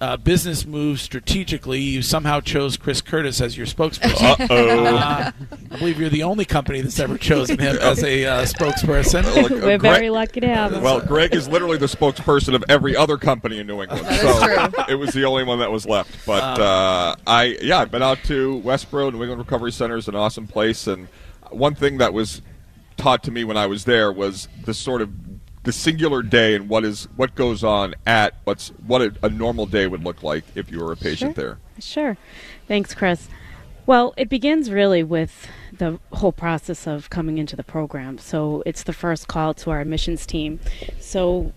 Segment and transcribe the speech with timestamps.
[0.00, 1.80] uh, business move strategically.
[1.80, 4.40] You somehow chose Chris Curtis as your spokesperson.
[4.50, 4.96] Uh-oh.
[4.96, 5.30] Uh,
[5.70, 9.24] I believe you're the only company that's ever chosen him as a uh, spokesperson.
[9.42, 10.82] Look, uh, We're Greg- very lucky to have him.
[10.82, 14.94] Well, Greg is literally the spokesperson of every other company in New England, so it
[14.94, 16.26] was the only one that was left.
[16.26, 19.12] But uh, I, yeah, I've been out to Westboro.
[19.12, 21.08] New England Recovery Center is an awesome place, and
[21.50, 22.42] one thing that was
[22.96, 25.10] taught to me when I was there was the sort of
[25.62, 29.66] the singular day and what is what goes on at what's what a, a normal
[29.66, 31.44] day would look like if you were a patient Sure.
[31.44, 31.58] there.
[31.78, 32.16] Sure.
[32.66, 33.28] Thanks, Chris.
[33.86, 38.18] Well, it begins really with the whole process of coming into the program.
[38.18, 40.60] So it's the first call to our admissions team.
[40.98, 41.52] So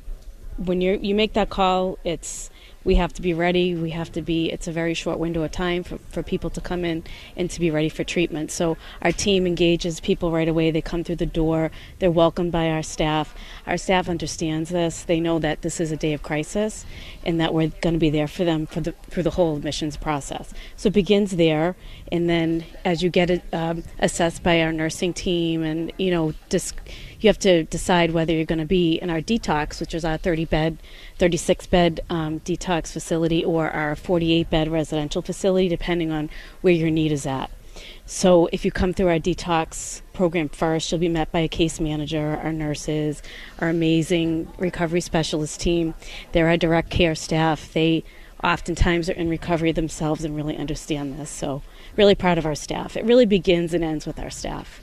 [0.57, 2.49] when you you make that call, it's
[2.83, 3.75] we have to be ready.
[3.75, 4.51] We have to be.
[4.51, 7.03] It's a very short window of time for, for people to come in
[7.35, 8.51] and to be ready for treatment.
[8.51, 10.71] So our team engages people right away.
[10.71, 11.71] They come through the door.
[11.99, 13.35] They're welcomed by our staff.
[13.65, 15.03] Our staff understands this.
[15.03, 16.85] They know that this is a day of crisis,
[17.25, 19.97] and that we're going to be there for them for the for the whole admissions
[19.97, 20.53] process.
[20.75, 21.75] So it begins there,
[22.11, 26.73] and then as you get um, assessed by our nursing team, and you know, dis-
[27.23, 30.17] you have to decide whether you're going to be in our detox, which is our
[30.17, 30.77] 30 bed,
[31.17, 36.29] 36 bed um, detox facility, or our 48 bed residential facility, depending on
[36.61, 37.49] where your need is at.
[38.05, 41.79] So if you come through our detox program first, you'll be met by a case
[41.79, 43.23] manager, our nurses,
[43.59, 45.93] our amazing recovery specialist team.
[46.33, 47.71] They're our direct care staff.
[47.73, 48.03] They
[48.43, 51.29] oftentimes are in recovery themselves and really understand this.
[51.29, 51.61] So
[51.95, 52.97] really proud of our staff.
[52.97, 54.81] It really begins and ends with our staff.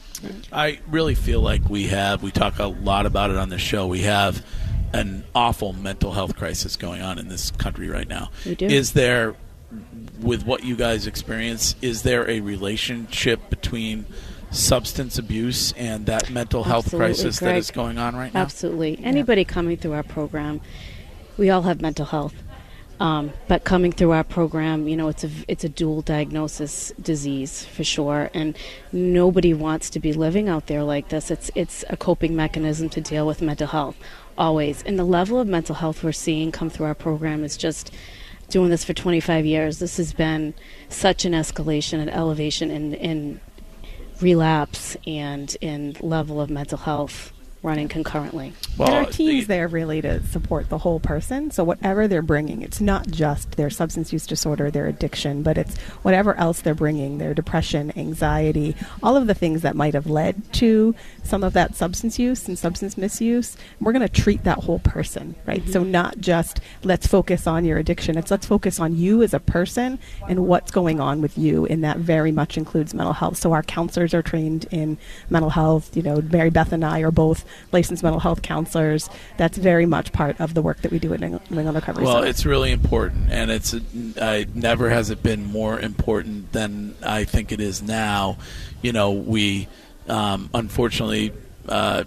[0.53, 3.87] I really feel like we have, we talk a lot about it on the show,
[3.87, 4.45] we have
[4.93, 8.31] an awful mental health crisis going on in this country right now.
[8.45, 8.67] We do.
[8.67, 9.35] Is there,
[10.21, 14.05] with what you guys experience, is there a relationship between
[14.51, 17.59] substance abuse and that mental health Absolutely, crisis that Greg.
[17.59, 18.41] is going on right now?
[18.41, 18.99] Absolutely.
[19.03, 20.61] Anybody coming through our program,
[21.39, 22.35] we all have mental health.
[23.01, 27.65] Um, but coming through our program, you know, it's a it's a dual diagnosis disease
[27.65, 28.57] for sure, and
[28.93, 31.31] nobody wants to be living out there like this.
[31.31, 33.97] It's it's a coping mechanism to deal with mental health,
[34.37, 34.83] always.
[34.83, 37.91] And the level of mental health we're seeing come through our program is just
[38.51, 39.79] doing this for 25 years.
[39.79, 40.53] This has been
[40.91, 43.41] such an escalation and elevation in in
[44.21, 48.55] relapse and in level of mental health running concurrently.
[48.79, 51.51] Well, and our team's the, there really to support the whole person.
[51.51, 55.77] So whatever they're bringing, it's not just their substance use disorder, their addiction, but it's
[56.03, 60.51] whatever else they're bringing, their depression, anxiety, all of the things that might have led
[60.55, 63.57] to some of that substance use and substance misuse.
[63.81, 65.61] We're going to treat that whole person, right?
[65.61, 65.73] Mm-hmm.
[65.73, 68.17] So not just let's focus on your addiction.
[68.17, 69.99] It's let's focus on you as a person
[70.29, 73.37] and what's going on with you, and that very much includes mental health.
[73.37, 74.97] So our counselors are trained in
[75.29, 75.95] mental health.
[75.95, 79.09] You know, Mary Beth and I are both licensed mental health counselors.
[79.37, 82.15] That's very much part of the work that we do at New England Recovery Well,
[82.15, 82.27] Center.
[82.29, 87.53] it's really important, and it's uh, never has it been more important than I think
[87.53, 88.39] it is now.
[88.83, 89.69] You know, we
[90.09, 91.33] um, unfortunately.
[91.69, 92.05] Uh,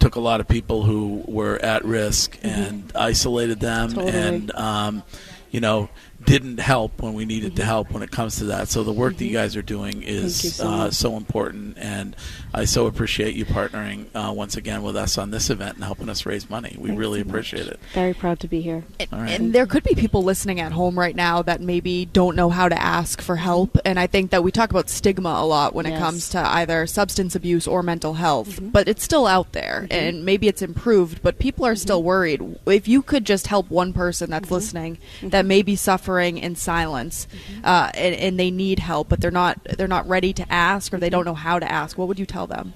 [0.00, 2.48] took a lot of people who were at risk mm-hmm.
[2.48, 4.12] and isolated them totally.
[4.12, 5.04] and um,
[5.52, 5.88] you know
[6.24, 8.68] didn't help when we needed to help when it comes to that.
[8.68, 12.16] So the work that you guys are doing is so, uh, so important, and
[12.52, 16.08] I so appreciate you partnering uh, once again with us on this event and helping
[16.08, 16.74] us raise money.
[16.76, 17.78] We Thanks really so appreciate it.
[17.94, 18.84] Very proud to be here.
[18.98, 22.50] And, and, there could be people listening at home right now that maybe don't know
[22.50, 25.72] how to ask for help, and I think that we talk about stigma a lot
[25.72, 25.96] when yes.
[25.96, 28.70] it comes to either substance abuse or mental health, mm-hmm.
[28.70, 29.92] but it's still out there, mm-hmm.
[29.92, 31.78] and maybe it's improved, but people are mm-hmm.
[31.78, 32.58] still worried.
[32.66, 34.54] If you could just help one person that's mm-hmm.
[34.54, 36.07] listening that may be suffering
[36.38, 37.64] in silence mm-hmm.
[37.64, 40.98] uh, and, and they need help, but they're not they're not ready to ask or
[40.98, 41.98] they don't know how to ask.
[41.98, 42.72] What would you tell them?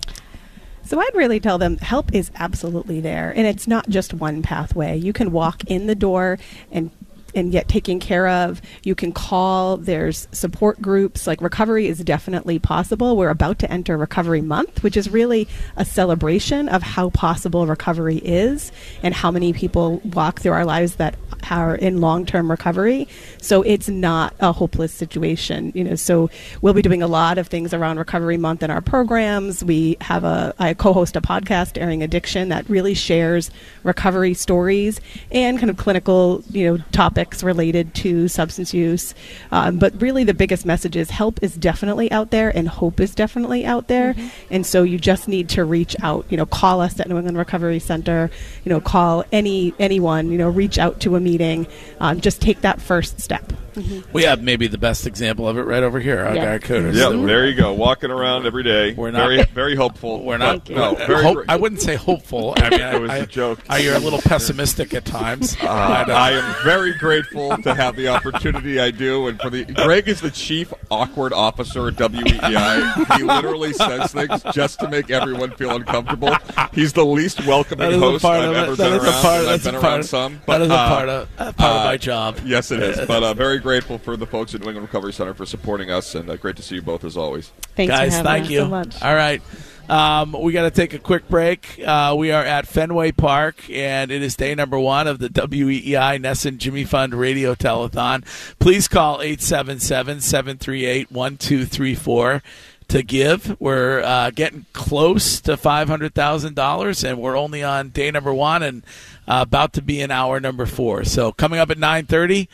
[0.85, 4.99] So I'd really tell them help is absolutely there, and it's not just one pathway.
[4.99, 6.39] You can walk in the door
[6.71, 6.91] and
[7.35, 8.61] and get taken care of.
[8.83, 9.77] You can call.
[9.77, 11.27] There's support groups.
[11.27, 13.17] Like recovery is definitely possible.
[13.17, 18.19] We're about to enter Recovery Month, which is really a celebration of how possible recovery
[18.19, 21.17] is and how many people walk through our lives that
[21.51, 23.09] are in long-term recovery.
[23.39, 25.97] So it's not a hopeless situation, you know.
[25.97, 26.31] So
[26.61, 29.65] we'll be doing a lot of things around Recovery Month in our programs.
[29.65, 33.51] We have a I co-host a podcast airing addiction that really shares
[33.83, 35.01] recovery stories
[35.31, 39.15] and kind of clinical, you know, topics related to substance use.
[39.51, 43.15] Um, but really, the biggest message is help is definitely out there and hope is
[43.15, 44.15] definitely out there.
[44.15, 44.29] Mm-hmm.
[44.51, 46.27] And so you just need to reach out.
[46.29, 48.31] You know, call us at New England Recovery Center.
[48.65, 50.31] You know, call any anyone.
[50.31, 51.67] You know, reach out to a meeting.
[52.01, 53.53] Um, just take that first step.
[53.75, 54.13] Mm-hmm.
[54.13, 56.21] We have maybe the best example of it right over here.
[56.21, 56.45] Our yeah.
[56.45, 56.97] guy Curtis.
[56.97, 57.73] Yeah, there you go.
[57.73, 58.93] Walking around every day.
[58.93, 60.23] We're not very, very hopeful.
[60.23, 60.69] We're not.
[60.69, 62.55] No, very, hope, I wouldn't say hopeful.
[62.57, 63.61] I mean, it was I, a joke.
[63.69, 65.57] I, you're a little pessimistic at times.
[65.73, 70.07] Uh, I am very grateful to have the opportunity I do, and for the Greg
[70.07, 73.17] is the chief awkward officer at WEEI.
[73.17, 76.35] he literally says things just to make everyone feel uncomfortable.
[76.73, 79.23] He's the least welcoming host I've ever been around.
[79.23, 80.43] Part, I've been around some.
[80.47, 82.41] But, that is a uh, part of uh, part of my job.
[82.45, 83.07] Yes, it is.
[83.07, 86.15] But uh, very grateful for the folks at New England Recovery Center for supporting us,
[86.15, 87.53] and uh, great to see you both as always.
[87.77, 88.21] Thanks, guys.
[88.21, 89.03] thank you so much.
[89.03, 89.41] All right.
[89.89, 91.81] Um, we got to take a quick break.
[91.85, 96.21] Uh, we are at Fenway Park, and it is day number one of the WEEI
[96.21, 98.25] NESN Jimmy Fund Radio Telethon.
[98.59, 102.43] Please call 877 738 1234
[102.89, 103.61] to give.
[103.61, 108.85] We're uh, getting close to $500,000, and we're only on day number one and
[109.27, 111.05] uh, about to be in hour number four.
[111.05, 112.49] So coming up at 930,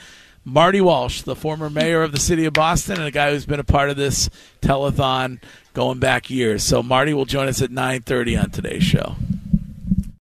[0.49, 3.61] Marty Walsh, the former mayor of the city of Boston and a guy who's been
[3.61, 4.31] a part of this
[4.63, 5.41] telethon
[5.75, 6.63] going back years.
[6.65, 9.17] So Marty will join us at 9:30 on today's show.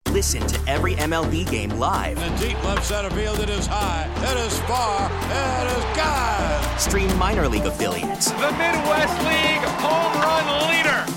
[0.10, 2.18] Listen to every MLB game live.
[2.18, 6.80] In the deep left center field, it is high, it is far, it is God.
[6.80, 8.31] Stream minor league affiliates.
[8.31, 11.17] The Midwest League home run leader.